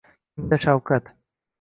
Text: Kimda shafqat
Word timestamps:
Kimda 0.35 0.59
shafqat 0.65 1.15